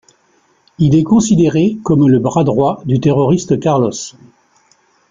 [0.79, 4.01] Il est considéré comme le bras droit du terroriste Carlos.